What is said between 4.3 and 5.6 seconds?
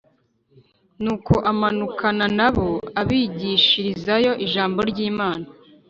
ijambo ry’imana